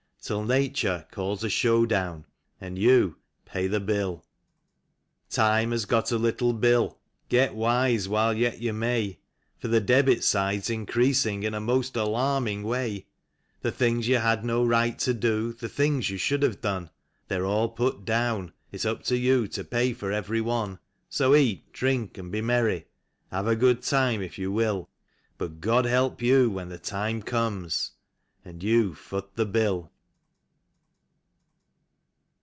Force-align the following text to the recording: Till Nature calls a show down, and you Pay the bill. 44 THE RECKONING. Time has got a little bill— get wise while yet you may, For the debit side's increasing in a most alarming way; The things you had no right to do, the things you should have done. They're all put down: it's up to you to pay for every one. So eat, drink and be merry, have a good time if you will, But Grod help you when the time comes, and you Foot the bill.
Till 0.23 0.43
Nature 0.45 1.07
calls 1.11 1.43
a 1.43 1.49
show 1.49 1.83
down, 1.87 2.25
and 2.61 2.77
you 2.77 3.17
Pay 3.43 3.65
the 3.65 3.79
bill. 3.79 4.17
44 4.17 4.21
THE 5.31 5.37
RECKONING. 5.37 5.47
Time 5.61 5.71
has 5.71 5.85
got 5.85 6.11
a 6.11 6.17
little 6.19 6.53
bill— 6.53 6.99
get 7.29 7.55
wise 7.55 8.07
while 8.07 8.31
yet 8.31 8.61
you 8.61 8.71
may, 8.71 9.17
For 9.57 9.67
the 9.67 9.81
debit 9.81 10.23
side's 10.23 10.69
increasing 10.69 11.41
in 11.41 11.55
a 11.55 11.59
most 11.59 11.95
alarming 11.95 12.61
way; 12.61 13.07
The 13.61 13.71
things 13.71 14.07
you 14.07 14.17
had 14.17 14.45
no 14.45 14.63
right 14.63 14.97
to 14.99 15.15
do, 15.15 15.53
the 15.53 15.67
things 15.67 16.11
you 16.11 16.19
should 16.19 16.43
have 16.43 16.61
done. 16.61 16.91
They're 17.27 17.47
all 17.47 17.69
put 17.69 18.05
down: 18.05 18.53
it's 18.71 18.85
up 18.85 19.01
to 19.05 19.17
you 19.17 19.47
to 19.47 19.63
pay 19.63 19.91
for 19.91 20.11
every 20.11 20.39
one. 20.39 20.77
So 21.09 21.33
eat, 21.33 21.73
drink 21.73 22.19
and 22.19 22.31
be 22.31 22.41
merry, 22.41 22.85
have 23.31 23.47
a 23.47 23.55
good 23.55 23.81
time 23.81 24.21
if 24.21 24.37
you 24.37 24.51
will, 24.51 24.87
But 25.39 25.59
Grod 25.61 25.85
help 25.85 26.21
you 26.21 26.51
when 26.51 26.69
the 26.69 26.79
time 26.79 27.23
comes, 27.23 27.93
and 28.45 28.61
you 28.61 28.93
Foot 28.93 29.35
the 29.35 29.47
bill. 29.47 29.91